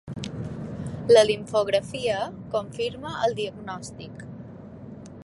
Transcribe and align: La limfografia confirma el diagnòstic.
La 1.15 1.21
limfografia 1.29 2.17
confirma 2.57 3.13
el 3.29 3.39
diagnòstic. 3.41 4.29